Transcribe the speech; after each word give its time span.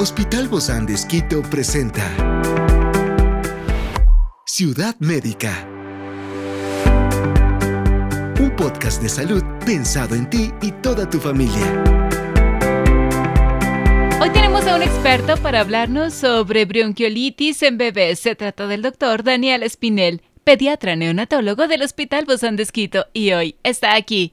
Hospital 0.00 0.46
Bozán 0.46 0.86
de 0.86 0.94
Esquito 0.94 1.42
presenta 1.42 2.04
Ciudad 4.46 4.94
Médica. 5.00 5.66
Un 8.38 8.54
podcast 8.56 9.02
de 9.02 9.08
salud 9.08 9.42
pensado 9.66 10.14
en 10.14 10.30
ti 10.30 10.52
y 10.62 10.70
toda 10.70 11.10
tu 11.10 11.18
familia. 11.18 11.82
Hoy 14.20 14.30
tenemos 14.30 14.64
a 14.68 14.76
un 14.76 14.82
experto 14.82 15.36
para 15.38 15.62
hablarnos 15.62 16.14
sobre 16.14 16.64
bronquiolitis 16.64 17.64
en 17.64 17.76
bebés. 17.76 18.20
Se 18.20 18.36
trata 18.36 18.68
del 18.68 18.82
doctor 18.82 19.24
Daniel 19.24 19.64
Espinel, 19.64 20.22
pediatra 20.44 20.94
neonatólogo 20.94 21.66
del 21.66 21.82
Hospital 21.82 22.24
Bozán 22.24 22.54
de 22.54 22.62
Esquito, 22.62 23.06
y 23.12 23.32
hoy 23.32 23.56
está 23.64 23.96
aquí 23.96 24.32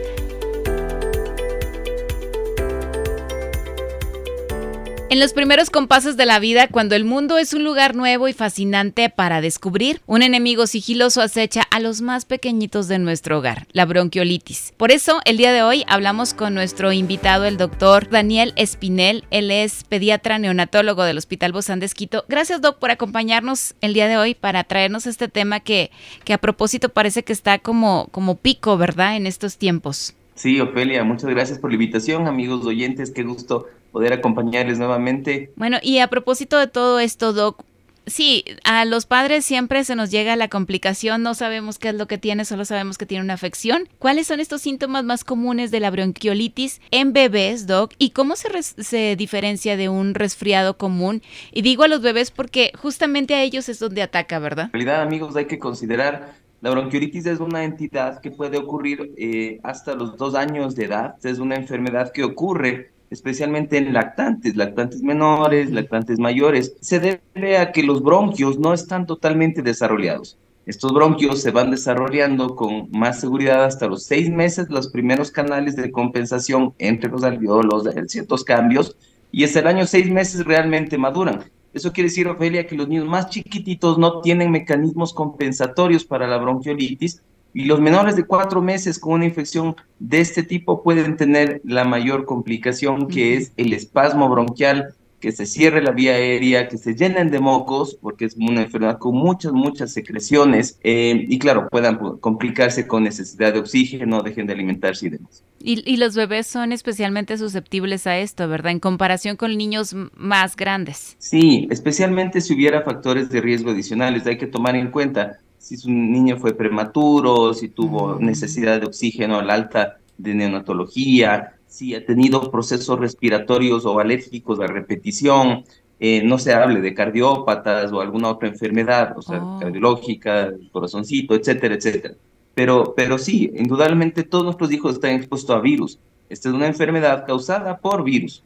En 5.11 5.19
los 5.19 5.33
primeros 5.33 5.69
compases 5.69 6.15
de 6.15 6.25
la 6.25 6.39
vida, 6.39 6.69
cuando 6.69 6.95
el 6.95 7.03
mundo 7.03 7.37
es 7.37 7.53
un 7.53 7.65
lugar 7.65 7.97
nuevo 7.97 8.29
y 8.29 8.33
fascinante 8.33 9.09
para 9.09 9.41
descubrir, 9.41 9.99
un 10.05 10.21
enemigo 10.23 10.67
sigiloso 10.67 11.21
acecha 11.21 11.63
a 11.69 11.81
los 11.81 11.99
más 11.99 12.23
pequeñitos 12.23 12.87
de 12.87 12.97
nuestro 12.97 13.39
hogar, 13.39 13.67
la 13.73 13.83
bronquiolitis. 13.83 14.73
Por 14.77 14.89
eso, 14.89 15.19
el 15.25 15.35
día 15.35 15.51
de 15.51 15.63
hoy 15.63 15.83
hablamos 15.89 16.33
con 16.33 16.53
nuestro 16.53 16.93
invitado, 16.93 17.43
el 17.43 17.57
doctor 17.57 18.09
Daniel 18.09 18.53
Espinel. 18.55 19.25
Él 19.31 19.51
es 19.51 19.83
pediatra 19.83 20.39
neonatólogo 20.39 21.03
del 21.03 21.17
Hospital 21.17 21.51
Bozán 21.51 21.81
de. 21.81 21.91
Gracias, 22.29 22.61
doc, 22.61 22.79
por 22.79 22.91
acompañarnos 22.91 23.75
el 23.81 23.93
día 23.93 24.07
de 24.07 24.15
hoy 24.15 24.33
para 24.33 24.63
traernos 24.63 25.07
este 25.07 25.27
tema 25.27 25.59
que, 25.59 25.91
que 26.23 26.31
a 26.31 26.37
propósito 26.37 26.87
parece 26.87 27.23
que 27.23 27.33
está 27.33 27.59
como, 27.59 28.07
como 28.11 28.37
pico, 28.37 28.77
¿verdad?, 28.77 29.17
en 29.17 29.27
estos 29.27 29.57
tiempos. 29.57 30.15
Sí, 30.35 30.61
Ofelia, 30.61 31.03
muchas 31.03 31.29
gracias 31.29 31.59
por 31.59 31.69
la 31.69 31.75
invitación, 31.75 32.27
amigos 32.27 32.65
oyentes, 32.65 33.11
qué 33.11 33.23
gusto 33.23 33.67
poder 33.91 34.13
acompañarles 34.13 34.77
nuevamente. 34.77 35.51
Bueno, 35.55 35.77
y 35.81 35.99
a 35.99 36.07
propósito 36.07 36.57
de 36.57 36.67
todo 36.67 36.99
esto, 36.99 37.33
Doc, 37.33 37.63
sí, 38.05 38.43
a 38.63 38.85
los 38.85 39.05
padres 39.05 39.45
siempre 39.45 39.83
se 39.83 39.95
nos 39.95 40.11
llega 40.11 40.35
la 40.35 40.47
complicación, 40.47 41.23
no 41.23 41.33
sabemos 41.33 41.77
qué 41.77 41.89
es 41.89 41.95
lo 41.95 42.07
que 42.07 42.17
tiene, 42.17 42.45
solo 42.45 42.65
sabemos 42.65 42.97
que 42.97 43.05
tiene 43.05 43.23
una 43.23 43.33
afección. 43.33 43.87
¿Cuáles 43.99 44.27
son 44.27 44.39
estos 44.39 44.61
síntomas 44.61 45.03
más 45.03 45.23
comunes 45.23 45.71
de 45.71 45.79
la 45.79 45.91
bronquiolitis 45.91 46.81
en 46.91 47.13
bebés, 47.13 47.67
Doc? 47.67 47.93
¿Y 47.97 48.11
cómo 48.11 48.35
se, 48.35 48.49
se 48.63 49.15
diferencia 49.15 49.77
de 49.77 49.89
un 49.89 50.13
resfriado 50.15 50.77
común? 50.77 51.21
Y 51.51 51.61
digo 51.61 51.83
a 51.83 51.87
los 51.87 52.01
bebés 52.01 52.31
porque 52.31 52.71
justamente 52.77 53.35
a 53.35 53.43
ellos 53.43 53.69
es 53.69 53.79
donde 53.79 54.01
ataca, 54.01 54.39
¿verdad? 54.39 54.65
En 54.65 54.73
realidad, 54.73 55.01
amigos, 55.01 55.35
hay 55.35 55.45
que 55.45 55.59
considerar 55.59 56.41
la 56.61 56.69
bronquiolitis 56.69 57.25
es 57.25 57.39
una 57.39 57.63
entidad 57.63 58.21
que 58.21 58.29
puede 58.29 58.59
ocurrir 58.59 59.15
eh, 59.17 59.59
hasta 59.63 59.95
los 59.95 60.15
dos 60.15 60.35
años 60.35 60.75
de 60.75 60.85
edad. 60.85 61.15
Es 61.23 61.39
una 61.39 61.55
enfermedad 61.55 62.11
que 62.11 62.23
ocurre 62.23 62.91
especialmente 63.11 63.77
en 63.77 63.93
lactantes, 63.93 64.55
lactantes 64.55 65.03
menores, 65.03 65.69
lactantes 65.69 66.17
mayores. 66.17 66.75
Se 66.81 66.99
debe 66.99 67.57
a 67.57 67.71
que 67.71 67.83
los 67.83 68.01
bronquios 68.01 68.57
no 68.57 68.73
están 68.73 69.05
totalmente 69.05 69.61
desarrollados. 69.61 70.37
Estos 70.65 70.93
bronquios 70.93 71.41
se 71.41 71.51
van 71.51 71.71
desarrollando 71.71 72.55
con 72.55 72.89
más 72.91 73.19
seguridad 73.19 73.65
hasta 73.65 73.87
los 73.87 74.05
seis 74.05 74.29
meses, 74.29 74.69
los 74.69 74.89
primeros 74.89 75.29
canales 75.29 75.75
de 75.75 75.91
compensación 75.91 76.73
entre 76.77 77.09
los 77.09 77.23
alveolos, 77.23 77.83
ciertos 78.07 78.43
cambios, 78.43 78.95
y 79.31 79.43
hasta 79.43 79.59
el 79.59 79.67
año 79.67 79.85
seis 79.85 80.09
meses 80.09 80.45
realmente 80.45 80.97
maduran. 80.97 81.43
Eso 81.73 81.91
quiere 81.91 82.09
decir, 82.09 82.27
Ofelia, 82.27 82.67
que 82.67 82.75
los 82.75 82.87
niños 82.87 83.07
más 83.07 83.29
chiquititos 83.29 83.97
no 83.97 84.21
tienen 84.21 84.51
mecanismos 84.51 85.13
compensatorios 85.13 86.05
para 86.05 86.27
la 86.27 86.37
bronquiolitis 86.37 87.21
y 87.53 87.65
los 87.65 87.79
menores 87.79 88.15
de 88.15 88.23
cuatro 88.23 88.61
meses 88.61 88.99
con 88.99 89.13
una 89.13 89.25
infección 89.25 89.75
de 89.99 90.21
este 90.21 90.43
tipo 90.43 90.83
pueden 90.83 91.17
tener 91.17 91.61
la 91.63 91.83
mayor 91.83 92.25
complicación 92.25 93.07
que 93.07 93.35
es 93.35 93.53
el 93.57 93.73
espasmo 93.73 94.29
bronquial 94.29 94.95
que 95.21 95.31
se 95.31 95.45
cierre 95.45 95.81
la 95.81 95.91
vía 95.91 96.13
aérea, 96.13 96.67
que 96.67 96.77
se 96.77 96.95
llenen 96.95 97.29
de 97.29 97.39
mocos, 97.39 97.97
porque 98.01 98.25
es 98.25 98.35
una 98.35 98.63
enfermedad 98.63 98.97
con 98.97 99.15
muchas, 99.15 99.53
muchas 99.53 99.93
secreciones, 99.93 100.79
eh, 100.83 101.25
y 101.29 101.39
claro, 101.39 101.69
puedan 101.69 101.97
complicarse 102.19 102.87
con 102.87 103.03
necesidad 103.03 103.53
de 103.53 103.59
oxígeno, 103.59 104.23
dejen 104.23 104.47
de 104.47 104.53
alimentarse 104.53 105.05
y 105.05 105.09
demás. 105.11 105.43
Y, 105.59 105.89
y, 105.89 105.97
los 105.97 106.15
bebés 106.15 106.47
son 106.47 106.71
especialmente 106.71 107.37
susceptibles 107.37 108.07
a 108.07 108.17
esto, 108.17 108.47
¿verdad? 108.47 108.71
En 108.71 108.79
comparación 108.79 109.37
con 109.37 109.55
niños 109.55 109.95
más 110.15 110.55
grandes. 110.55 111.15
Sí, 111.19 111.67
especialmente 111.69 112.41
si 112.41 112.55
hubiera 112.55 112.81
factores 112.81 113.29
de 113.29 113.41
riesgo 113.41 113.69
adicionales, 113.69 114.25
hay 114.25 114.39
que 114.39 114.47
tomar 114.47 114.75
en 114.75 114.89
cuenta 114.89 115.37
si 115.61 115.77
su 115.77 115.91
niño 115.91 116.37
fue 116.37 116.55
prematuro, 116.55 117.53
si 117.53 117.69
tuvo 117.69 118.17
necesidad 118.19 118.81
de 118.81 118.87
oxígeno 118.87 119.37
al 119.37 119.51
alta 119.51 119.99
de 120.17 120.33
neonatología, 120.33 121.53
si 121.67 121.93
ha 121.93 122.03
tenido 122.03 122.49
procesos 122.49 122.99
respiratorios 122.99 123.85
o 123.85 123.99
alérgicos 123.99 124.59
a 124.59 124.65
repetición, 124.65 125.63
eh, 125.99 126.23
no 126.23 126.39
se 126.39 126.53
hable 126.53 126.81
de 126.81 126.95
cardiópatas 126.95 127.91
o 127.91 128.01
alguna 128.01 128.29
otra 128.29 128.49
enfermedad, 128.49 129.13
o 129.15 129.21
sea, 129.21 129.41
oh. 129.41 129.59
cardiológica, 129.59 130.51
corazoncito, 130.71 131.35
etcétera, 131.35 131.75
etcétera. 131.75 132.15
Pero, 132.55 132.95
pero 132.97 133.19
sí, 133.19 133.51
indudablemente 133.55 134.23
todos 134.23 134.43
nuestros 134.43 134.71
hijos 134.71 134.95
están 134.95 135.11
expuestos 135.11 135.55
a 135.55 135.59
virus. 135.59 135.99
Esta 136.27 136.49
es 136.49 136.55
una 136.55 136.67
enfermedad 136.67 137.25
causada 137.27 137.77
por 137.77 138.03
virus. 138.03 138.43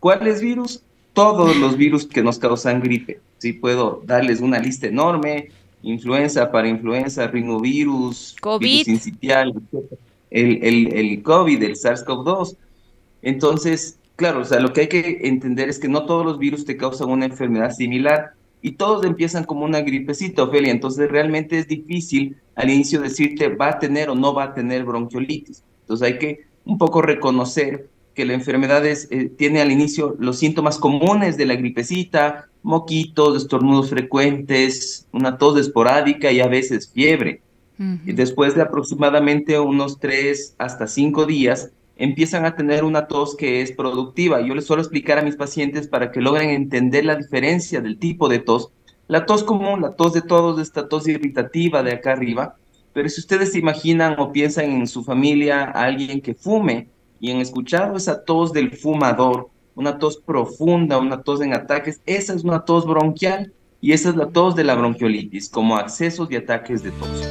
¿Cuáles 0.00 0.42
virus? 0.42 0.82
Todos 1.14 1.56
los 1.56 1.78
virus 1.78 2.06
que 2.06 2.22
nos 2.22 2.38
causan 2.38 2.80
gripe. 2.80 3.20
Sí, 3.38 3.54
puedo 3.54 4.02
darles 4.04 4.40
una 4.40 4.58
lista 4.58 4.86
enorme, 4.86 5.48
influenza, 5.82 6.50
para 6.50 6.68
influenza, 6.68 7.26
rinovirus, 7.26 8.36
COVID. 8.40 8.86
virus 8.86 9.06
el, 10.30 10.62
el, 10.62 10.92
el 10.94 11.22
COVID, 11.22 11.62
el 11.62 11.76
SARS-CoV-2. 11.76 12.56
Entonces, 13.22 13.98
claro, 14.16 14.40
o 14.40 14.44
sea, 14.44 14.60
lo 14.60 14.72
que 14.72 14.82
hay 14.82 14.88
que 14.88 15.20
entender 15.22 15.68
es 15.68 15.78
que 15.78 15.88
no 15.88 16.06
todos 16.06 16.24
los 16.24 16.38
virus 16.38 16.64
te 16.64 16.76
causan 16.76 17.10
una 17.10 17.26
enfermedad 17.26 17.72
similar 17.72 18.32
y 18.60 18.72
todos 18.72 19.04
empiezan 19.04 19.44
como 19.44 19.64
una 19.64 19.80
gripecita, 19.80 20.42
Ofelia. 20.42 20.72
Entonces, 20.72 21.10
realmente 21.10 21.58
es 21.58 21.68
difícil 21.68 22.36
al 22.54 22.70
inicio 22.70 23.00
decirte 23.00 23.48
va 23.48 23.68
a 23.68 23.78
tener 23.78 24.10
o 24.10 24.14
no 24.14 24.34
va 24.34 24.44
a 24.44 24.54
tener 24.54 24.84
bronquiolitis. 24.84 25.62
Entonces, 25.82 26.06
hay 26.06 26.18
que 26.18 26.46
un 26.64 26.76
poco 26.76 27.00
reconocer 27.00 27.88
que 28.18 28.24
la 28.24 28.32
enfermedad 28.32 28.84
eh, 28.84 29.30
tiene 29.38 29.60
al 29.60 29.70
inicio 29.70 30.16
los 30.18 30.40
síntomas 30.40 30.76
comunes 30.76 31.36
de 31.36 31.46
la 31.46 31.54
gripecita, 31.54 32.48
moquitos, 32.64 33.36
estornudos 33.36 33.90
frecuentes, 33.90 35.06
una 35.12 35.38
tos 35.38 35.56
esporádica 35.56 36.32
y 36.32 36.40
a 36.40 36.48
veces 36.48 36.90
fiebre. 36.92 37.42
Y 37.78 38.10
después 38.14 38.56
de 38.56 38.62
aproximadamente 38.62 39.56
unos 39.60 40.00
tres 40.00 40.56
hasta 40.58 40.88
cinco 40.88 41.26
días, 41.26 41.70
empiezan 41.94 42.44
a 42.44 42.56
tener 42.56 42.82
una 42.82 43.06
tos 43.06 43.36
que 43.36 43.62
es 43.62 43.70
productiva. 43.70 44.40
Yo 44.40 44.52
les 44.56 44.66
suelo 44.66 44.82
explicar 44.82 45.20
a 45.20 45.22
mis 45.22 45.36
pacientes 45.36 45.86
para 45.86 46.10
que 46.10 46.20
logren 46.20 46.50
entender 46.50 47.04
la 47.04 47.14
diferencia 47.14 47.80
del 47.80 48.00
tipo 48.00 48.28
de 48.28 48.40
tos. 48.40 48.72
La 49.06 49.26
tos 49.26 49.44
común, 49.44 49.80
la 49.80 49.94
tos 49.94 50.12
de 50.12 50.22
todos, 50.22 50.60
esta 50.60 50.88
tos 50.88 51.06
irritativa 51.06 51.84
de 51.84 51.92
acá 51.92 52.14
arriba, 52.14 52.56
pero 52.92 53.08
si 53.08 53.20
ustedes 53.20 53.52
se 53.52 53.60
imaginan 53.60 54.16
o 54.18 54.32
piensan 54.32 54.72
en 54.72 54.88
su 54.88 55.04
familia 55.04 55.66
a 55.66 55.84
alguien 55.84 56.20
que 56.20 56.34
fume 56.34 56.88
y 57.20 57.30
han 57.30 57.38
escuchado 57.38 57.96
esa 57.96 58.24
tos 58.24 58.52
del 58.52 58.76
fumador, 58.76 59.50
una 59.74 59.98
tos 59.98 60.18
profunda, 60.18 60.98
una 60.98 61.22
tos 61.22 61.40
en 61.40 61.54
ataques, 61.54 62.00
esa 62.06 62.34
es 62.34 62.44
una 62.44 62.64
tos 62.64 62.86
bronquial 62.86 63.52
y 63.80 63.92
esa 63.92 64.10
es 64.10 64.16
la 64.16 64.28
tos 64.28 64.56
de 64.56 64.64
la 64.64 64.74
bronquiolitis, 64.74 65.48
como 65.48 65.76
accesos 65.76 66.30
y 66.30 66.36
ataques 66.36 66.82
de 66.82 66.90
tos. 66.92 67.24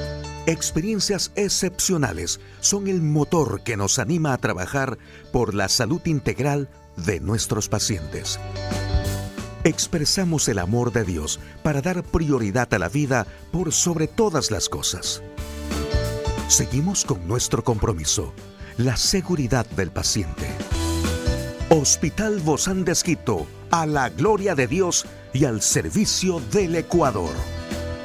Experiencias 0.46 1.34
excepcionales 1.36 2.40
son 2.62 2.88
el 2.88 3.02
motor 3.02 3.64
que 3.64 3.76
nos 3.76 4.00
anima 4.00 4.32
a 4.32 4.38
trabajar 4.38 4.98
por 5.34 5.54
la 5.54 5.68
salud 5.68 6.02
integral 6.06 6.70
de 6.96 7.20
nuestros 7.20 7.68
pacientes. 7.68 8.40
Expresamos 9.66 10.48
el 10.48 10.60
amor 10.60 10.94
de 10.94 11.04
Dios 11.04 11.42
para 11.64 11.82
dar 11.82 12.02
prioridad 12.02 12.74
a 12.74 12.80
la 12.80 12.88
vida 12.88 13.28
por 13.52 13.74
sobre 13.74 14.08
todas 14.08 14.50
las 14.50 14.70
cosas. 14.70 15.22
Seguimos 16.48 17.04
con 17.04 17.28
nuestro 17.28 17.66
compromiso, 17.66 18.34
la 18.78 18.96
seguridad 18.96 19.66
del 19.72 19.92
paciente. 19.92 20.48
Hospital 21.70 22.40
Bozán 22.40 22.86
de 22.86 22.94
Esquito, 22.94 23.48
a 23.72 23.86
la 23.86 24.10
gloria 24.10 24.56
de 24.56 24.68
Dios 24.68 25.06
y 25.34 25.46
al 25.46 25.62
servicio 25.62 26.40
del 26.52 26.76
Ecuador 26.76 27.32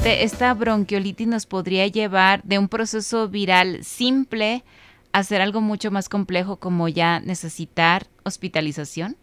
esta 0.04 0.52
bronquiolitis 0.54 1.28
nos 1.28 1.46
podría 1.46 1.86
llevar 1.86 2.42
de 2.42 2.58
un 2.58 2.68
proceso 2.68 3.28
viral 3.28 3.84
simple 3.84 4.64
a 5.12 5.22
ser 5.22 5.40
algo 5.40 5.60
mucho 5.60 5.90
más 5.90 6.08
complejo 6.08 6.56
como 6.56 6.88
ya 6.88 7.20
necesitar 7.20 8.06
hospitalización? 8.24 9.16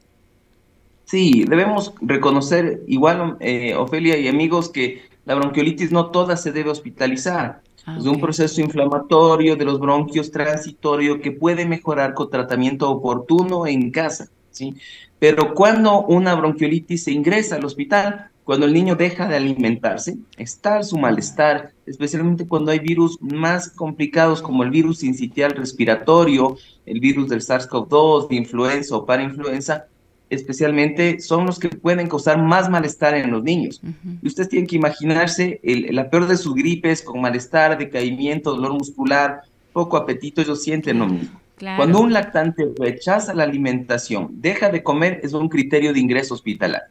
Sí, 1.04 1.44
debemos 1.50 1.94
reconocer 2.02 2.84
igual, 2.88 3.38
eh, 3.40 3.76
Ofelia 3.76 4.18
y 4.18 4.28
amigos, 4.28 4.70
que 4.70 5.02
la 5.26 5.36
bronquiolitis 5.36 5.92
no 5.92 6.12
toda 6.12 6.38
se 6.38 6.52
debe 6.52 6.70
hospitalizar. 6.70 7.62
Ah, 7.90 7.98
es 7.98 8.06
un 8.06 8.20
proceso 8.20 8.62
inflamatorio 8.62 9.56
de 9.56 9.66
los 9.66 9.80
bronquios 9.80 10.30
transitorio 10.32 11.20
que 11.22 11.32
puede 11.32 11.66
mejorar 11.66 12.14
con 12.14 12.30
tratamiento 12.30 12.90
oportuno 12.90 13.66
en 13.66 13.90
casa. 13.90 14.30
¿sí? 14.52 14.76
Pero 15.18 15.56
cuando 15.56 16.02
una 16.04 16.36
bronquiolitis 16.36 17.06
se 17.06 17.12
ingresa 17.12 17.56
al 17.56 17.66
hospital, 17.66 18.30
cuando 18.44 18.68
el 18.68 18.74
niño 18.74 18.96
deja 18.96 19.28
de 19.28 19.38
alimentarse, 19.38 20.18
está 20.38 20.84
su 20.84 20.98
malestar, 20.98 21.72
especialmente 21.86 22.48
cuando 22.48 22.72
hay 22.72 22.80
virus 22.80 23.18
más 23.22 23.70
complicados 23.70 24.42
como 24.42 24.64
el 24.64 24.70
virus 24.70 25.04
incitial 25.04 25.52
respiratorio, 25.52 26.58
el 26.86 27.00
virus 27.00 27.30
del 27.30 27.42
SARS-CoV-2, 27.42 28.28
de 28.28 28.36
influenza 28.36 28.98
o 28.98 29.06
parainfluenza, 29.06 29.88
especialmente 30.30 31.20
son 31.20 31.46
los 31.46 31.60
que 31.60 31.70
pueden 31.70 32.08
causar 32.08 32.42
más 32.42 32.70
malestar 32.70 33.16
en 33.16 33.32
los 33.32 33.44
niños. 33.44 33.82
Y 34.22 34.28
ustedes 34.28 34.50
tienen 34.50 34.68
que 34.68 34.76
imaginarse 34.76 35.60
la 35.64 36.10
peor 36.10 36.28
de 36.28 36.38
sus 36.38 36.56
gripes 36.56 37.02
con 37.02 37.22
malestar, 37.22 37.78
decaimiento, 37.78 38.52
dolor 38.52 38.74
muscular, 38.74 39.42
poco 39.74 39.98
apetito, 39.98 40.42
ellos 40.42 40.64
sienten 40.64 41.00
lo 41.00 41.08
mismo. 41.08 41.40
Cuando 41.76 42.00
un 42.00 42.14
lactante 42.14 42.70
rechaza 42.78 43.34
la 43.34 43.44
alimentación, 43.44 44.30
deja 44.34 44.70
de 44.70 44.82
comer, 44.82 45.20
es 45.24 45.34
un 45.34 45.50
criterio 45.50 45.92
de 45.92 46.00
ingreso 46.00 46.34
hospitalario. 46.34 46.88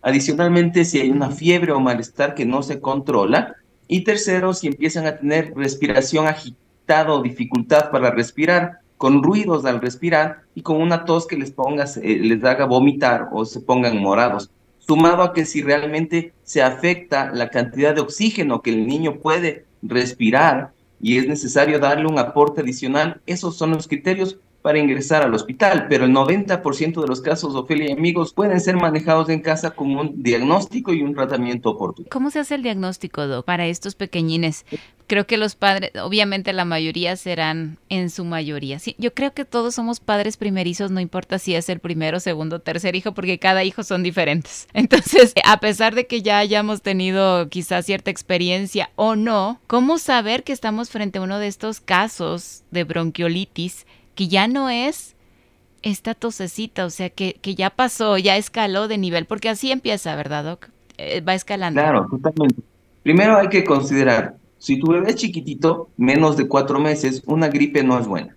Adicionalmente, 0.00 0.84
si 0.84 1.00
hay 1.00 1.10
una 1.10 1.30
fiebre 1.30 1.72
o 1.72 1.80
malestar 1.80 2.34
que 2.34 2.46
no 2.46 2.62
se 2.62 2.80
controla. 2.80 3.56
Y 3.88 4.04
tercero, 4.04 4.54
si 4.54 4.68
empiezan 4.68 5.06
a 5.06 5.18
tener 5.18 5.52
respiración 5.54 6.26
agitada 6.26 7.12
o 7.12 7.22
dificultad 7.22 7.90
para 7.90 8.10
respirar, 8.10 8.78
con 8.96 9.22
ruidos 9.22 9.64
al 9.64 9.80
respirar 9.80 10.42
y 10.54 10.62
con 10.62 10.80
una 10.80 11.04
tos 11.04 11.26
que 11.26 11.36
les 11.36 11.50
ponga, 11.50 11.84
eh, 12.02 12.18
les 12.18 12.42
haga 12.44 12.64
vomitar 12.64 13.28
o 13.32 13.44
se 13.44 13.60
pongan 13.60 14.00
morados. 14.00 14.50
Sumado 14.78 15.22
a 15.22 15.32
que 15.32 15.44
si 15.44 15.62
realmente 15.62 16.32
se 16.44 16.62
afecta 16.62 17.30
la 17.32 17.50
cantidad 17.50 17.94
de 17.94 18.00
oxígeno 18.00 18.62
que 18.62 18.70
el 18.70 18.86
niño 18.86 19.16
puede 19.16 19.64
respirar 19.82 20.72
y 21.00 21.18
es 21.18 21.26
necesario 21.26 21.78
darle 21.78 22.06
un 22.06 22.18
aporte 22.18 22.60
adicional, 22.60 23.20
esos 23.26 23.56
son 23.56 23.72
los 23.72 23.88
criterios 23.88 24.38
para 24.66 24.80
ingresar 24.80 25.22
al 25.22 25.32
hospital, 25.32 25.86
pero 25.88 26.06
el 26.06 26.10
90% 26.10 27.00
de 27.00 27.06
los 27.06 27.20
casos, 27.20 27.54
Ofelia 27.54 27.88
y 27.88 27.92
amigos, 27.92 28.32
pueden 28.32 28.60
ser 28.60 28.74
manejados 28.74 29.28
en 29.28 29.40
casa 29.40 29.70
con 29.70 29.94
un 29.94 30.24
diagnóstico 30.24 30.92
y 30.92 31.02
un 31.02 31.14
tratamiento 31.14 31.70
oportuno. 31.70 32.08
¿Cómo 32.10 32.32
se 32.32 32.40
hace 32.40 32.56
el 32.56 32.64
diagnóstico, 32.64 33.28
Doc, 33.28 33.46
para 33.46 33.68
estos 33.68 33.94
pequeñines? 33.94 34.66
Creo 35.06 35.26
que 35.26 35.36
los 35.36 35.54
padres, 35.54 35.92
obviamente 36.02 36.52
la 36.52 36.64
mayoría 36.64 37.16
serán 37.16 37.78
en 37.88 38.10
su 38.10 38.24
mayoría. 38.24 38.78
Sí, 38.78 38.96
yo 38.98 39.14
creo 39.14 39.32
que 39.32 39.44
todos 39.44 39.74
somos 39.74 40.00
padres 40.00 40.36
primerizos, 40.36 40.90
no 40.90 41.00
importa 41.00 41.38
si 41.38 41.54
es 41.54 41.68
el 41.68 41.78
primero, 41.78 42.18
segundo, 42.18 42.60
tercer 42.60 42.96
hijo, 42.96 43.12
porque 43.12 43.38
cada 43.38 43.62
hijo 43.62 43.84
son 43.84 44.02
diferentes. 44.02 44.68
Entonces, 44.74 45.32
a 45.44 45.60
pesar 45.60 45.94
de 45.94 46.06
que 46.06 46.22
ya 46.22 46.38
hayamos 46.38 46.82
tenido 46.82 47.48
quizás 47.48 47.86
cierta 47.86 48.10
experiencia 48.10 48.90
o 48.96 49.16
no, 49.16 49.60
¿cómo 49.66 49.98
saber 49.98 50.42
que 50.42 50.52
estamos 50.52 50.90
frente 50.90 51.18
a 51.18 51.22
uno 51.22 51.38
de 51.38 51.46
estos 51.46 51.80
casos 51.80 52.64
de 52.70 52.84
bronquiolitis 52.84 53.86
que 54.16 54.28
ya 54.28 54.48
no 54.48 54.70
es 54.70 55.14
esta 55.82 56.14
tosecita, 56.14 56.84
o 56.84 56.90
sea, 56.90 57.10
que, 57.10 57.34
que 57.40 57.54
ya 57.54 57.70
pasó, 57.70 58.18
ya 58.18 58.36
escaló 58.36 58.88
de 58.88 58.98
nivel, 58.98 59.26
porque 59.26 59.48
así 59.48 59.70
empieza, 59.70 60.16
¿verdad, 60.16 60.42
Doc? 60.42 60.68
Eh, 60.98 61.20
va 61.20 61.34
escalando. 61.34 61.80
Claro, 61.80 62.06
totalmente. 62.10 62.60
Primero 63.04 63.38
hay 63.38 63.48
que 63.48 63.62
considerar, 63.62 64.34
si 64.66 64.80
tu 64.80 64.90
bebé 64.90 65.10
es 65.10 65.14
chiquitito, 65.14 65.90
menos 65.96 66.36
de 66.36 66.48
cuatro 66.48 66.80
meses, 66.80 67.22
una 67.26 67.46
gripe 67.46 67.84
no 67.84 68.00
es 68.00 68.08
buena. 68.08 68.36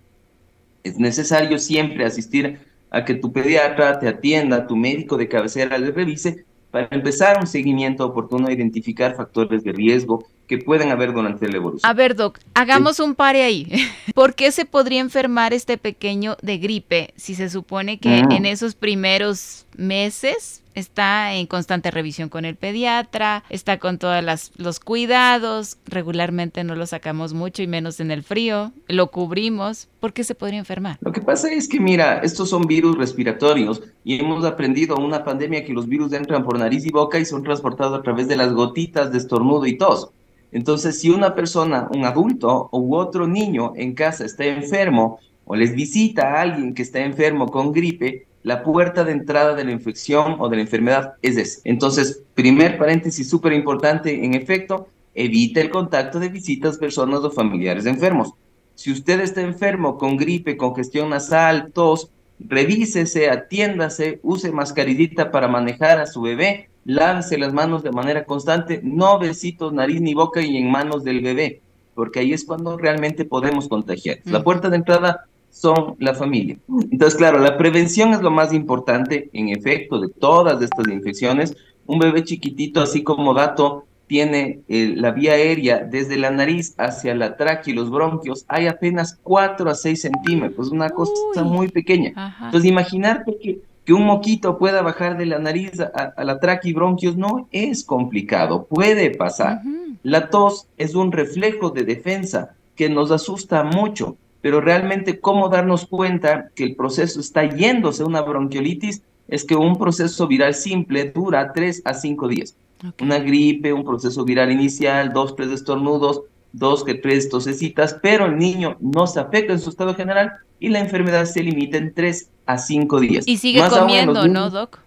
Es 0.84 0.96
necesario 0.96 1.58
siempre 1.58 2.04
asistir 2.04 2.60
a 2.88 3.04
que 3.04 3.16
tu 3.16 3.32
pediatra 3.32 3.98
te 3.98 4.06
atienda, 4.06 4.68
tu 4.68 4.76
médico 4.76 5.16
de 5.16 5.26
cabecera 5.26 5.76
le 5.76 5.90
revise 5.90 6.44
para 6.70 6.86
empezar 6.92 7.40
un 7.40 7.48
seguimiento 7.48 8.06
oportuno 8.06 8.48
identificar 8.48 9.16
factores 9.16 9.64
de 9.64 9.72
riesgo 9.72 10.24
que 10.50 10.58
pueden 10.58 10.90
haber 10.90 11.12
durante 11.12 11.46
la 11.46 11.58
evolución. 11.58 11.88
A 11.88 11.94
ver, 11.94 12.16
Doc, 12.16 12.40
hagamos 12.54 12.98
un 12.98 13.14
pare 13.14 13.44
ahí. 13.44 13.70
¿Por 14.16 14.34
qué 14.34 14.50
se 14.50 14.64
podría 14.64 14.98
enfermar 14.98 15.54
este 15.54 15.78
pequeño 15.78 16.36
de 16.42 16.58
gripe 16.58 17.14
si 17.14 17.36
se 17.36 17.48
supone 17.48 18.00
que 18.00 18.24
mm. 18.24 18.32
en 18.32 18.46
esos 18.46 18.74
primeros 18.74 19.64
meses 19.76 20.64
está 20.74 21.34
en 21.34 21.46
constante 21.46 21.92
revisión 21.92 22.28
con 22.28 22.44
el 22.44 22.56
pediatra, 22.56 23.44
está 23.48 23.78
con 23.78 23.98
todos 23.98 24.24
los 24.56 24.80
cuidados, 24.80 25.78
regularmente 25.86 26.64
no 26.64 26.74
lo 26.74 26.86
sacamos 26.86 27.32
mucho 27.32 27.62
y 27.62 27.68
menos 27.68 28.00
en 28.00 28.10
el 28.10 28.24
frío, 28.24 28.72
lo 28.88 29.12
cubrimos, 29.12 29.88
¿por 30.00 30.12
qué 30.12 30.24
se 30.24 30.34
podría 30.34 30.58
enfermar? 30.58 30.98
Lo 31.00 31.12
que 31.12 31.20
pasa 31.20 31.48
es 31.52 31.68
que, 31.68 31.78
mira, 31.78 32.18
estos 32.24 32.50
son 32.50 32.62
virus 32.62 32.98
respiratorios 32.98 33.82
y 34.04 34.18
hemos 34.18 34.44
aprendido 34.44 34.96
en 34.96 35.04
una 35.04 35.22
pandemia 35.22 35.64
que 35.64 35.72
los 35.72 35.86
virus 35.86 36.12
entran 36.12 36.42
por 36.42 36.58
nariz 36.58 36.84
y 36.86 36.90
boca 36.90 37.20
y 37.20 37.24
son 37.24 37.44
transportados 37.44 37.96
a 37.96 38.02
través 38.02 38.26
de 38.26 38.36
las 38.36 38.52
gotitas 38.52 39.12
de 39.12 39.18
estornudo 39.18 39.66
y 39.66 39.78
tos. 39.78 40.10
Entonces, 40.52 41.00
si 41.00 41.10
una 41.10 41.34
persona, 41.34 41.88
un 41.94 42.04
adulto 42.04 42.68
u 42.72 42.96
otro 42.96 43.26
niño 43.26 43.72
en 43.76 43.94
casa 43.94 44.24
está 44.24 44.44
enfermo 44.44 45.20
o 45.44 45.56
les 45.56 45.74
visita 45.74 46.34
a 46.34 46.42
alguien 46.42 46.74
que 46.74 46.82
está 46.82 47.00
enfermo 47.00 47.48
con 47.48 47.72
gripe, 47.72 48.26
la 48.42 48.62
puerta 48.62 49.04
de 49.04 49.12
entrada 49.12 49.54
de 49.54 49.64
la 49.64 49.72
infección 49.72 50.36
o 50.38 50.48
de 50.48 50.56
la 50.56 50.62
enfermedad 50.62 51.14
es 51.22 51.36
ese. 51.36 51.60
Entonces, 51.64 52.22
primer 52.34 52.78
paréntesis 52.78 53.28
súper 53.28 53.52
importante, 53.52 54.24
en 54.24 54.34
efecto, 54.34 54.88
evite 55.14 55.60
el 55.60 55.70
contacto 55.70 56.18
de 56.18 56.28
visitas, 56.28 56.78
personas 56.78 57.20
o 57.20 57.30
familiares 57.30 57.86
enfermos. 57.86 58.32
Si 58.74 58.90
usted 58.90 59.20
está 59.20 59.42
enfermo 59.42 59.98
con 59.98 60.16
gripe, 60.16 60.56
congestión 60.56 61.10
nasal, 61.10 61.70
tos, 61.72 62.10
revísese, 62.38 63.28
atiéndase, 63.28 64.20
use 64.22 64.50
mascarillita 64.52 65.30
para 65.30 65.48
manejar 65.48 66.00
a 66.00 66.06
su 66.06 66.22
bebé, 66.22 66.69
lávese 66.84 67.38
las 67.38 67.52
manos 67.52 67.82
de 67.82 67.92
manera 67.92 68.24
constante, 68.24 68.80
no 68.82 69.18
besitos, 69.18 69.72
nariz 69.72 70.00
ni 70.00 70.14
boca 70.14 70.40
y 70.40 70.56
en 70.56 70.70
manos 70.70 71.04
del 71.04 71.20
bebé, 71.20 71.60
porque 71.94 72.20
ahí 72.20 72.32
es 72.32 72.44
cuando 72.44 72.76
realmente 72.76 73.24
podemos 73.24 73.68
contagiar. 73.68 74.18
La 74.24 74.42
puerta 74.42 74.70
de 74.70 74.76
entrada 74.76 75.26
son 75.50 75.96
la 75.98 76.14
familia. 76.14 76.56
Entonces, 76.90 77.16
claro, 77.16 77.38
la 77.38 77.58
prevención 77.58 78.14
es 78.14 78.22
lo 78.22 78.30
más 78.30 78.52
importante, 78.52 79.28
en 79.32 79.48
efecto, 79.48 80.00
de 80.00 80.08
todas 80.08 80.62
estas 80.62 80.88
infecciones. 80.88 81.56
Un 81.86 81.98
bebé 81.98 82.22
chiquitito, 82.24 82.80
así 82.80 83.02
como 83.02 83.34
dato, 83.34 83.84
tiene 84.06 84.60
eh, 84.66 84.94
la 84.96 85.12
vía 85.12 85.34
aérea 85.34 85.84
desde 85.84 86.16
la 86.16 86.32
nariz 86.32 86.74
hacia 86.78 87.14
la 87.14 87.36
tráquea 87.36 87.72
y 87.72 87.76
los 87.76 87.90
bronquios, 87.90 88.44
hay 88.48 88.66
apenas 88.66 89.16
4 89.22 89.70
a 89.70 89.74
6 89.76 90.00
centímetros, 90.00 90.70
una 90.70 90.90
cosa 90.90 91.44
muy 91.44 91.68
pequeña. 91.68 92.34
Entonces, 92.42 92.68
imaginarte 92.68 93.36
que, 93.40 93.60
que, 93.84 93.92
un 93.92 94.04
moquito 94.04 94.58
pueda 94.58 94.82
bajar 94.82 95.18
de 95.18 95.26
la 95.26 95.38
nariz 95.38 95.80
a, 95.80 96.24
la 96.24 96.38
tráquea 96.40 96.70
y 96.70 96.74
bronquios 96.74 97.16
no 97.16 97.48
es 97.52 97.84
complicado, 97.84 98.66
puede 98.66 99.10
pasar. 99.10 99.60
La 100.02 100.30
tos 100.30 100.68
es 100.76 100.94
un 100.94 101.12
reflejo 101.12 101.70
de 101.70 101.84
defensa 101.84 102.54
que 102.76 102.88
nos 102.88 103.10
asusta 103.10 103.64
mucho 103.64 104.16
pero 104.40 104.60
realmente 104.60 105.20
cómo 105.20 105.48
darnos 105.48 105.86
cuenta 105.86 106.50
que 106.54 106.64
el 106.64 106.76
proceso 106.76 107.20
está 107.20 107.44
yéndose 107.44 108.02
a 108.02 108.06
una 108.06 108.22
bronquiolitis 108.22 109.02
es 109.28 109.44
que 109.44 109.54
un 109.54 109.78
proceso 109.78 110.26
viral 110.26 110.54
simple 110.54 111.04
dura 111.10 111.52
3 111.52 111.82
a 111.84 111.94
5 111.94 112.28
días. 112.28 112.56
Una 113.00 113.18
gripe, 113.18 113.72
un 113.72 113.84
proceso 113.84 114.24
viral 114.24 114.50
inicial, 114.50 115.12
dos, 115.12 115.36
tres 115.36 115.50
estornudos, 115.50 116.22
dos 116.52 116.84
que 116.84 116.94
tres 116.94 117.28
tosecitas, 117.28 117.98
pero 118.02 118.26
el 118.26 118.36
niño 118.36 118.76
no 118.80 119.06
se 119.06 119.20
afecta 119.20 119.52
en 119.52 119.60
su 119.60 119.70
estado 119.70 119.94
general 119.94 120.32
y 120.58 120.68
la 120.68 120.80
enfermedad 120.80 121.24
se 121.24 121.42
limita 121.42 121.78
en 121.78 121.94
3 121.94 122.30
a 122.46 122.58
5 122.58 123.00
días. 123.00 123.24
Y 123.26 123.38
sigue 123.38 123.62
comiendo, 123.68 124.28
¿no, 124.28 124.50
Doc? 124.50 124.78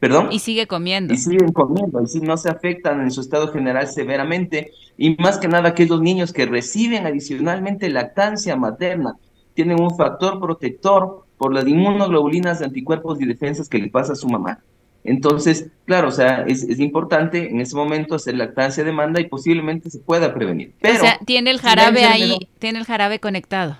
¿Perdón? 0.00 0.28
Y 0.32 0.38
sigue 0.38 0.66
comiendo. 0.66 1.14
Y 1.14 1.16
siguen 1.16 1.52
comiendo, 1.52 2.02
y 2.02 2.06
si 2.06 2.20
no 2.20 2.36
se 2.36 2.50
afectan 2.50 3.00
en 3.00 3.10
su 3.10 3.20
estado 3.20 3.48
general 3.48 3.88
severamente, 3.88 4.72
y 4.96 5.16
más 5.16 5.38
que 5.38 5.48
nada 5.48 5.70
aquellos 5.70 6.00
niños 6.00 6.32
que 6.32 6.46
reciben 6.46 7.06
adicionalmente 7.06 7.88
lactancia 7.88 8.56
materna, 8.56 9.16
tienen 9.54 9.80
un 9.80 9.96
factor 9.96 10.40
protector 10.40 11.24
por 11.38 11.54
las 11.54 11.66
inmunoglobulinas 11.66 12.58
de 12.58 12.66
anticuerpos 12.66 13.20
y 13.20 13.26
defensas 13.26 13.68
que 13.68 13.78
le 13.78 13.88
pasa 13.88 14.12
a 14.12 14.16
su 14.16 14.28
mamá. 14.28 14.60
Entonces, 15.04 15.70
claro, 15.84 16.08
o 16.08 16.12
sea, 16.12 16.44
es, 16.46 16.80
importante 16.80 17.50
en 17.50 17.60
ese 17.60 17.76
momento 17.76 18.14
hacer 18.14 18.36
lactancia 18.36 18.82
demanda 18.82 19.20
y 19.20 19.28
posiblemente 19.28 19.90
se 19.90 19.98
pueda 19.98 20.32
prevenir. 20.32 20.72
Pero, 20.80 20.96
o 20.96 21.00
sea, 21.00 21.18
tiene 21.26 21.50
el 21.50 21.60
jarabe 21.60 22.06
ahí, 22.06 22.48
tiene 22.58 22.78
el 22.78 22.86
jarabe 22.86 23.20
conectado. 23.20 23.76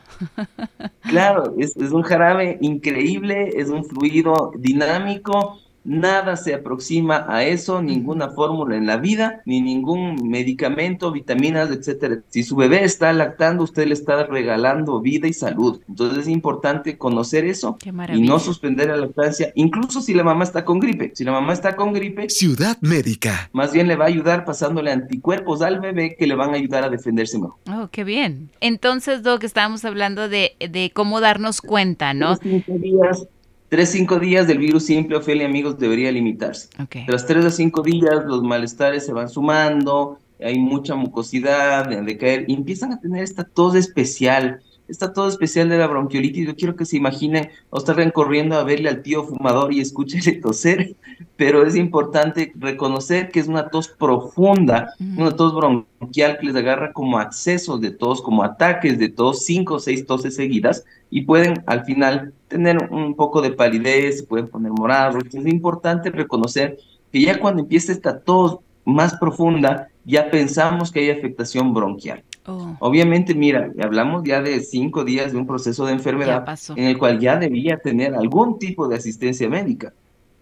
Claro, 1.03 1.55
es, 1.59 1.77
es 1.77 1.93
un 1.93 2.03
jarabe 2.03 2.59
increíble, 2.61 3.51
es 3.57 3.69
un 3.69 3.85
fluido 3.85 4.53
dinámico, 4.57 5.61
Nada 5.85 6.37
se 6.37 6.55
aproxima 6.55 7.27
a 7.29 7.45
eso, 7.45 7.83
ninguna 7.83 8.31
fórmula 8.31 8.77
en 8.77 8.87
la 8.87 8.97
vida, 8.97 9.43
ni 9.45 9.61
ningún 9.61 10.29
medicamento, 10.29 11.13
vitaminas, 11.13 11.71
etcétera. 11.71 12.21
Si 12.29 12.43
su 12.43 12.57
bebé 12.57 12.85
está 12.85 13.13
lactando, 13.13 13.65
usted 13.65 13.87
le 13.87 13.95
está 13.95 14.25
regalando 14.25 15.01
vida 15.01 15.29
y 15.29 15.35
salud. 15.35 15.81
Entonces 15.89 16.21
es 16.21 16.29
importante 16.29 16.97
conocer 16.97 17.45
eso 17.45 17.77
y 18.13 18.23
no 18.23 18.39
suspender 18.39 18.89
la 18.89 18.97
lactancia, 18.97 19.53
incluso 19.55 20.01
si 20.01 20.15
la 20.15 20.25
mamá 20.25 20.45
está 20.45 20.65
con 20.65 20.81
gripe. 20.81 21.13
Si 21.15 21.23
la 21.23 21.33
mamá 21.33 21.53
está 21.53 21.77
con 21.77 21.93
gripe, 21.93 22.31
Ciudad 22.31 22.79
Médica. 22.81 23.51
Más 23.53 23.73
bien 23.73 23.87
le 23.87 23.97
va 23.97 24.07
a 24.07 24.09
ayudar 24.09 24.45
pasándole 24.45 24.91
anticuerpos 24.91 25.61
al 25.61 25.81
bebé 25.81 26.17
que 26.19 26.27
le 26.27 26.35
van 26.35 26.51
a 26.51 26.55
ayudar 26.55 26.85
a 26.85 26.89
defenderse 26.89 27.39
mejor. 27.39 27.57
Oh, 27.71 27.89
qué 27.91 28.05
bien. 28.05 28.51
Entonces, 28.61 29.23
Doc, 29.23 29.45
estábamos 29.45 29.85
hablando 29.85 30.29
de, 30.29 30.57
de 30.59 30.91
cómo 30.95 31.21
darnos 31.21 31.61
cuenta, 31.61 32.15
¿no? 32.15 32.37
días 32.37 33.29
Tres, 33.69 33.91
cinco 33.91 34.19
días 34.19 34.47
del 34.47 34.59
virus 34.59 34.85
simple, 34.85 35.17
Ofelia, 35.17 35.47
amigos, 35.47 35.79
debería 35.79 36.13
limitarse. 36.13 36.69
Tras 37.07 37.27
tres 37.27 37.45
a 37.45 37.51
cinco 37.51 37.83
días, 37.83 38.25
los 38.27 38.43
malestares 38.43 39.05
se 39.05 39.13
van 39.13 39.29
sumando, 39.29 40.19
hay 40.41 40.59
mucha 40.59 40.95
mucosidad, 40.95 41.89
de 41.89 42.19
caer, 42.19 42.45
y 42.49 42.55
empiezan 42.55 42.93
a 42.93 43.01
tener 43.01 43.23
esta 43.23 43.45
tos 43.45 43.75
especial, 43.75 44.61
está 44.89 45.13
todo 45.13 45.29
especial 45.29 45.69
de 45.69 45.79
la 45.79 45.87
bronquiolitis. 45.87 46.47
Yo 46.47 46.57
quiero 46.57 46.77
que 46.77 46.85
se 46.85 46.97
imaginen 46.97 47.51
o 47.71 47.79
estar 47.79 48.13
corriendo 48.13 48.57
a 48.57 48.65
verle 48.65 48.89
al 48.89 49.03
tío 49.03 49.25
fumador 49.25 49.73
y 49.73 49.81
escúchele 49.81 50.33
toser, 50.43 50.95
pero 51.37 51.67
es 51.67 51.77
importante 51.77 52.53
reconocer 52.57 53.31
que 53.31 53.41
es 53.41 53.49
una 53.49 53.69
tos 53.69 53.89
profunda, 53.89 54.95
una 55.17 55.35
tos 55.35 55.55
bronquial 55.55 56.39
que 56.39 56.47
les 56.47 56.57
agarra 56.57 56.93
como 56.93 57.19
accesos 57.19 57.81
de 57.81 57.91
tos, 57.91 58.23
como 58.23 58.43
ataques 58.43 58.99
de 58.99 59.09
tos, 59.09 59.45
cinco 59.45 59.75
o 59.75 59.81
seis 59.81 60.07
toses 60.07 60.35
seguidas, 60.35 60.85
y 61.11 61.23
pueden 61.23 61.63
al 61.67 61.85
final 61.85 62.33
tener 62.49 62.89
un 62.91 63.15
poco 63.15 63.41
de 63.41 63.53
palidez, 63.53 64.23
pueden 64.23 64.49
poner 64.49 64.73
morados. 64.73 65.25
Es 65.33 65.47
importante 65.47 66.11
reconocer 66.11 66.79
que 67.13 67.21
ya 67.21 67.39
cuando 67.39 67.63
empieza 67.63 67.93
esta 67.93 68.19
tos 68.19 68.59
más 68.85 69.17
profunda, 69.17 69.89
ya 70.05 70.31
pensamos 70.31 70.91
que 70.91 71.01
hay 71.01 71.11
afectación 71.11 71.73
bronquial. 71.73 72.23
Oh. 72.47 72.77
Obviamente, 72.81 73.35
mira, 73.35 73.73
hablamos 73.83 74.23
ya 74.25 74.43
de 74.43 74.61
cinco 74.61 75.05
días 75.05 75.33
de 75.33 75.39
un 75.39 75.47
proceso 75.47 75.87
de 75.87 75.93
enfermedad 75.93 76.45
en 76.77 76.85
el 76.85 76.99
cual 76.99 77.19
ya 77.19 77.37
debía 77.37 77.79
tener 77.79 78.15
algún 78.15 78.59
tipo 78.59 78.87
de 78.89 78.97
asistencia 78.97 79.49
médica. 79.49 79.93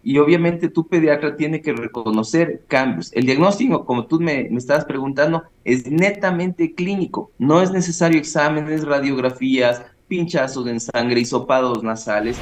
Y 0.04 0.18
obviamente 0.18 0.68
tu 0.68 0.88
pediatra 0.88 1.36
tiene 1.36 1.60
que 1.60 1.72
reconocer 1.72 2.64
cambios. 2.66 3.12
El 3.12 3.24
diagnóstico, 3.24 3.84
como 3.84 4.06
tú 4.06 4.18
me, 4.18 4.48
me 4.50 4.58
estabas 4.58 4.84
preguntando, 4.84 5.44
es 5.64 5.88
netamente 5.88 6.74
clínico. 6.74 7.30
No 7.38 7.62
es 7.62 7.70
necesario 7.70 8.18
exámenes, 8.18 8.84
radiografías, 8.84 9.82
pinchazos 10.08 10.66
en 10.66 10.80
sangre, 10.80 11.20
y 11.20 11.24
sopados 11.24 11.84
nasales. 11.84 12.36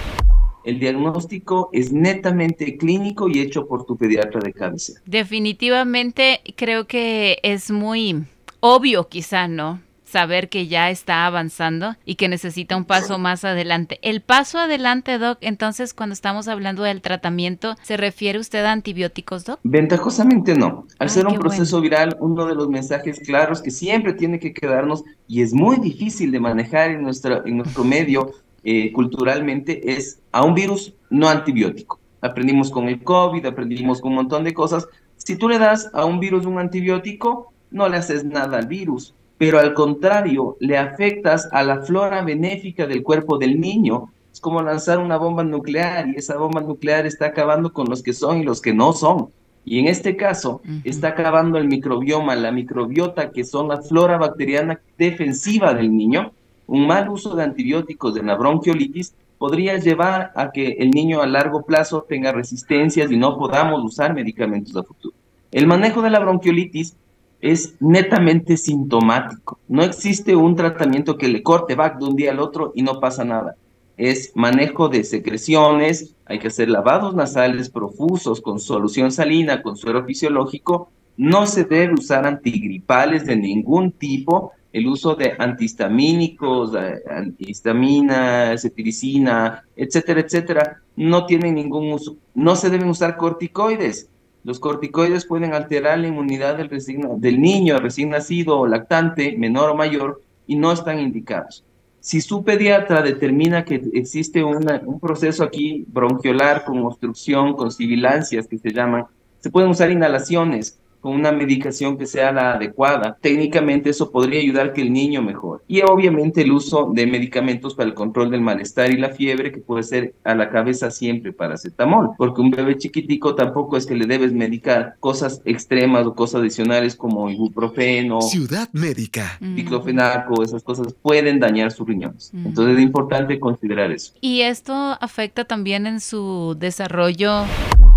El 0.64 0.78
diagnóstico 0.78 1.70
es 1.72 1.92
netamente 1.92 2.76
clínico 2.76 3.28
y 3.28 3.40
hecho 3.40 3.66
por 3.66 3.86
tu 3.86 3.96
pediatra 3.96 4.40
de 4.40 4.52
cáncer. 4.52 4.96
Definitivamente 5.06 6.40
creo 6.56 6.86
que 6.86 7.38
es 7.42 7.70
muy 7.70 8.24
obvio 8.60 9.08
quizá, 9.08 9.48
¿no? 9.48 9.80
Saber 10.04 10.48
que 10.48 10.66
ya 10.66 10.90
está 10.90 11.24
avanzando 11.24 11.94
y 12.04 12.16
que 12.16 12.28
necesita 12.28 12.76
un 12.76 12.84
paso 12.84 13.18
más 13.18 13.44
adelante. 13.44 14.00
El 14.02 14.22
paso 14.22 14.58
adelante, 14.58 15.18
Doc, 15.18 15.38
entonces 15.40 15.94
cuando 15.94 16.14
estamos 16.14 16.48
hablando 16.48 16.82
del 16.82 17.00
tratamiento, 17.00 17.76
¿se 17.82 17.96
refiere 17.96 18.40
usted 18.40 18.64
a 18.64 18.72
antibióticos, 18.72 19.44
Doc? 19.44 19.60
Ventajosamente 19.62 20.56
no. 20.56 20.86
Al 20.98 21.10
ser 21.10 21.28
un 21.28 21.38
proceso 21.38 21.80
viral, 21.80 22.16
uno 22.18 22.44
de 22.46 22.56
los 22.56 22.68
mensajes 22.68 23.20
claros 23.20 23.62
que 23.62 23.70
siempre 23.70 24.12
tiene 24.12 24.40
que 24.40 24.52
quedarnos 24.52 25.04
y 25.28 25.42
es 25.42 25.54
muy 25.54 25.76
difícil 25.76 26.32
de 26.32 26.40
manejar 26.40 26.90
en, 26.90 27.02
nuestra, 27.02 27.42
en 27.44 27.58
nuestro 27.58 27.84
medio 27.84 28.32
eh, 28.64 28.92
culturalmente 28.92 29.92
es 29.92 30.20
a 30.32 30.44
un 30.44 30.54
virus 30.54 30.92
no 31.08 31.28
antibiótico. 31.28 32.00
Aprendimos 32.20 32.70
con 32.70 32.88
el 32.88 33.02
COVID, 33.02 33.46
aprendimos 33.46 34.00
con 34.00 34.10
un 34.10 34.16
montón 34.16 34.44
de 34.44 34.52
cosas. 34.52 34.88
Si 35.16 35.36
tú 35.36 35.48
le 35.48 35.58
das 35.58 35.88
a 35.94 36.04
un 36.04 36.20
virus 36.20 36.44
un 36.46 36.58
antibiótico, 36.58 37.52
no 37.70 37.88
le 37.88 37.96
haces 37.96 38.24
nada 38.24 38.58
al 38.58 38.66
virus, 38.66 39.14
pero 39.38 39.58
al 39.58 39.72
contrario, 39.72 40.56
le 40.60 40.76
afectas 40.76 41.48
a 41.52 41.62
la 41.62 41.80
flora 41.80 42.22
benéfica 42.22 42.86
del 42.86 43.02
cuerpo 43.02 43.38
del 43.38 43.58
niño. 43.58 44.12
Es 44.32 44.40
como 44.40 44.60
lanzar 44.60 44.98
una 44.98 45.16
bomba 45.16 45.42
nuclear 45.44 46.08
y 46.08 46.16
esa 46.16 46.36
bomba 46.36 46.60
nuclear 46.60 47.06
está 47.06 47.26
acabando 47.26 47.72
con 47.72 47.88
los 47.88 48.02
que 48.02 48.12
son 48.12 48.40
y 48.40 48.44
los 48.44 48.60
que 48.60 48.74
no 48.74 48.92
son. 48.92 49.30
Y 49.64 49.78
en 49.78 49.88
este 49.88 50.16
caso, 50.16 50.62
está 50.84 51.08
acabando 51.08 51.58
el 51.58 51.68
microbioma, 51.68 52.34
la 52.34 52.50
microbiota, 52.50 53.30
que 53.30 53.44
son 53.44 53.68
la 53.68 53.82
flora 53.82 54.18
bacteriana 54.18 54.80
defensiva 54.98 55.74
del 55.74 55.94
niño. 55.94 56.32
Un 56.66 56.86
mal 56.86 57.08
uso 57.08 57.34
de 57.34 57.44
antibióticos 57.44 58.16
en 58.16 58.26
la 58.26 58.36
bronquiolitis 58.36 59.14
podría 59.38 59.78
llevar 59.78 60.32
a 60.34 60.50
que 60.52 60.72
el 60.80 60.90
niño 60.90 61.22
a 61.22 61.26
largo 61.26 61.62
plazo 61.62 62.04
tenga 62.08 62.30
resistencias 62.30 63.10
y 63.10 63.16
no 63.16 63.38
podamos 63.38 63.82
usar 63.82 64.12
medicamentos 64.12 64.76
a 64.76 64.82
futuro. 64.82 65.14
El 65.50 65.66
manejo 65.66 66.02
de 66.02 66.10
la 66.10 66.20
bronquiolitis 66.20 66.94
es 67.40 67.74
netamente 67.80 68.56
sintomático. 68.56 69.58
No 69.68 69.82
existe 69.82 70.36
un 70.36 70.56
tratamiento 70.56 71.16
que 71.16 71.28
le 71.28 71.42
corte 71.42 71.74
back 71.74 71.98
de 71.98 72.04
un 72.04 72.16
día 72.16 72.32
al 72.32 72.40
otro 72.40 72.72
y 72.74 72.82
no 72.82 73.00
pasa 73.00 73.24
nada. 73.24 73.56
Es 73.96 74.32
manejo 74.34 74.88
de 74.88 75.04
secreciones, 75.04 76.14
hay 76.24 76.38
que 76.38 76.48
hacer 76.48 76.68
lavados 76.70 77.14
nasales 77.14 77.68
profusos 77.68 78.40
con 78.40 78.58
solución 78.58 79.12
salina, 79.12 79.62
con 79.62 79.76
suero 79.76 80.04
fisiológico. 80.04 80.90
No 81.16 81.46
se 81.46 81.64
debe 81.64 81.94
usar 81.94 82.26
antigripales 82.26 83.26
de 83.26 83.36
ningún 83.36 83.92
tipo. 83.92 84.52
El 84.72 84.86
uso 84.86 85.16
de 85.16 85.34
antihistamínicos, 85.38 86.72
eh, 86.74 87.02
antihistamina, 87.10 88.56
cetiricina, 88.56 89.64
etcétera, 89.74 90.20
etcétera, 90.20 90.82
no 90.94 91.26
tienen 91.26 91.56
ningún 91.56 91.92
uso. 91.92 92.16
No 92.34 92.54
se 92.54 92.70
deben 92.70 92.88
usar 92.88 93.16
corticoides 93.16 94.08
los 94.42 94.58
corticoides 94.58 95.26
pueden 95.26 95.52
alterar 95.52 95.98
la 95.98 96.08
inmunidad 96.08 96.56
del, 96.56 97.40
niño 97.40 97.78
recién 97.78 98.10
nacido 98.10 98.58
o 98.58 98.66
lactante, 98.66 99.36
menor 99.36 99.70
o 99.70 99.74
mayor, 99.74 100.22
y 100.46 100.56
no 100.56 100.72
están 100.72 100.98
indicados. 100.98 101.64
Si 102.00 102.20
su 102.22 102.42
pediatra 102.42 103.02
determina 103.02 103.64
que 103.64 103.82
existe 103.92 104.42
un 104.42 104.98
proceso 105.00 105.44
aquí 105.44 105.84
bronquiolar 105.88 106.64
con 106.64 106.78
obstrucción, 106.84 107.54
con 107.54 107.70
sibilancias 107.70 108.48
que 108.48 108.58
se 108.58 108.72
llaman, 108.72 109.04
se 109.38 109.50
pueden 109.50 109.70
usar 109.70 109.90
inhalaciones 109.90 110.80
con 111.00 111.12
una 111.12 111.32
medicación 111.32 111.96
que 111.96 112.06
sea 112.06 112.32
la 112.32 112.52
adecuada. 112.52 113.16
Técnicamente 113.20 113.90
eso 113.90 114.10
podría 114.10 114.40
ayudar 114.40 114.68
a 114.68 114.72
que 114.72 114.82
el 114.82 114.92
niño 114.92 115.22
mejore. 115.22 115.62
Y 115.68 115.80
obviamente 115.82 116.42
el 116.42 116.52
uso 116.52 116.90
de 116.92 117.06
medicamentos 117.06 117.74
para 117.74 117.88
el 117.88 117.94
control 117.94 118.30
del 118.30 118.40
malestar 118.40 118.90
y 118.90 118.96
la 118.96 119.10
fiebre, 119.10 119.52
que 119.52 119.58
puede 119.58 119.82
ser 119.82 120.14
a 120.24 120.34
la 120.34 120.50
cabeza 120.50 120.90
siempre 120.90 121.32
paracetamol, 121.32 122.10
porque 122.16 122.40
un 122.40 122.50
bebé 122.50 122.76
chiquitico 122.76 123.34
tampoco 123.34 123.76
es 123.76 123.86
que 123.86 123.94
le 123.94 124.06
debes 124.06 124.32
medicar 124.32 124.96
cosas 125.00 125.42
extremas 125.44 126.06
o 126.06 126.14
cosas 126.14 126.40
adicionales 126.40 126.96
como 126.96 127.30
ibuprofeno, 127.30 128.20
Ciudad 128.22 128.68
Médica, 128.72 129.38
diclofenaco, 129.40 130.42
esas 130.42 130.62
cosas 130.62 130.94
pueden 131.02 131.40
dañar 131.40 131.72
sus 131.72 131.86
riñones. 131.86 132.30
Entonces 132.34 132.76
es 132.76 132.82
importante 132.82 133.38
considerar 133.40 133.90
eso. 133.90 134.12
¿Y 134.20 134.42
esto 134.42 134.72
afecta 135.00 135.44
también 135.44 135.86
en 135.86 136.00
su 136.00 136.56
desarrollo 136.58 137.44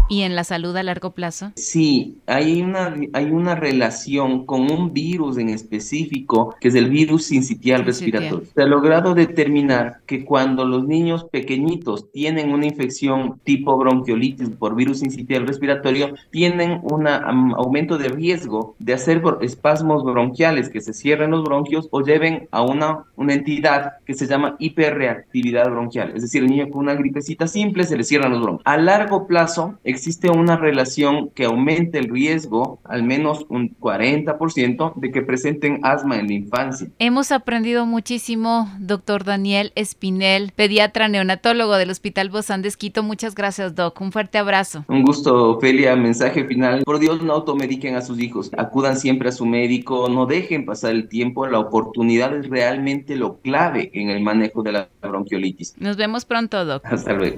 ¿Y 0.10 0.22
en 0.22 0.36
la 0.36 0.44
salud 0.44 0.76
a 0.76 0.84
largo 0.84 1.12
plazo? 1.12 1.52
Sí, 1.56 2.18
hay 2.28 2.62
una, 2.62 2.94
hay 3.14 3.26
una 3.32 3.56
relación 3.56 4.46
con 4.46 4.72
un 4.72 4.94
virus 4.94 5.38
en 5.38 5.50
específico, 5.50 6.56
que 6.60 6.68
es 6.68 6.76
el 6.76 6.90
virus 6.90 7.26
sincitial 7.26 7.86
respiratorio. 7.86 8.44
Se 8.54 8.62
ha 8.62 8.66
logrado 8.66 9.14
determinar 9.14 10.02
que 10.06 10.26
cuando 10.26 10.66
los 10.66 10.86
niños 10.86 11.26
pequeñitos 11.32 12.12
tienen 12.12 12.52
una 12.52 12.66
infección 12.66 13.40
tipo 13.44 13.78
bronquiolitis 13.78 14.50
por 14.50 14.76
virus 14.76 15.00
sincitial 15.00 15.48
respiratorio, 15.48 16.14
tienen 16.32 16.80
un 16.84 17.08
aumento 17.08 17.98
de 17.98 18.10
riesgo 18.10 18.76
de 18.80 18.94
hacer 18.94 19.22
espasmos 19.42 20.04
bronquiales, 20.04 20.70
que 20.70 20.82
se 20.82 20.94
cierren 20.94 21.32
los 21.32 21.44
bronquios 21.44 21.88
o 21.92 22.02
lleven 22.02 22.48
a 22.52 22.62
una, 22.62 23.06
una 23.16 23.34
entidad 23.34 23.94
que 24.06 24.14
se 24.14 24.28
llama 24.28 24.56
hiperreactividad 24.60 25.70
bronquial. 25.70 26.12
Es 26.16 26.24
decir, 26.24 26.44
el 26.44 26.50
niño 26.50 26.70
con 26.70 26.82
una 26.82 26.96
gripecita 26.96 27.48
simple 27.48 27.84
se 27.86 27.98
le 27.98 28.04
cierran 28.04 28.32
los 28.32 28.42
bronquios. 28.42 28.64
A 28.66 28.78
largo 28.78 29.28
plazo, 29.28 29.76
existe 29.94 30.30
una 30.30 30.58
relación 30.58 31.30
que 31.30 31.46
aumente 31.46 32.00
el 32.00 32.10
riesgo, 32.10 32.80
al 32.84 33.04
menos 33.04 33.46
un 33.50 33.76
40%, 33.78 34.96
de 34.96 35.12
que 35.12 35.22
presenten 35.22 35.80
asma 35.84 36.18
en 36.20 36.28
la 36.28 36.34
infancia. 36.34 36.88
Hemos 37.00 37.32
aprendido 37.32 37.86
muchísimo, 37.86 38.70
doctor 38.80 39.24
Daniel 39.24 39.72
Espinel, 39.76 40.52
pediatra 40.56 41.08
neonatólogo 41.08 41.76
del 41.76 41.90
Hospital 41.90 42.30
Bozán 42.30 42.62
de 42.62 42.68
Esquito. 42.68 43.04
Muchas 43.04 43.36
gracias, 43.36 43.76
doc. 43.76 44.00
Un 44.02 44.12
fuerte 44.12 44.38
abrazo. 44.38 44.86
Un 44.88 45.04
gusto, 45.04 45.52
Ofelia. 45.52 45.96
Mensaje 45.96 46.46
final. 46.46 46.84
Por 46.84 47.00
Dios, 47.00 47.22
no 47.22 47.34
automediquen 47.34 47.96
a 47.96 48.02
sus 48.02 48.20
hijos. 48.20 48.52
Acudan 48.58 48.98
siempre 48.98 49.30
a 49.30 49.32
su 49.32 49.46
médico. 49.46 50.10
No 50.10 50.26
dejen 50.26 50.66
pasar 50.66 50.92
el 50.92 51.08
tiempo. 51.08 51.48
La 51.48 51.60
oportunidad 51.60 52.36
es 52.36 52.50
realmente 52.50 53.16
lo 53.16 53.38
clave 53.40 53.92
en 53.94 54.10
el 54.10 54.22
manejo 54.22 54.64
de 54.64 54.72
la 54.72 54.90
bronquiolitis. 55.02 55.76
Nos 55.78 55.98
vemos 55.98 56.26
pronto, 56.26 56.66
doc. 56.66 56.84
Hasta 56.86 57.14
luego. 57.14 57.38